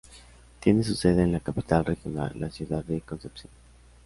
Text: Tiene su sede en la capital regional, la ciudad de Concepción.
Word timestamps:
Tiene 0.59 0.83
su 0.83 0.95
sede 0.95 1.21
en 1.21 1.31
la 1.31 1.39
capital 1.41 1.85
regional, 1.85 2.31
la 2.33 2.49
ciudad 2.49 2.83
de 2.83 3.01
Concepción. 3.01 3.51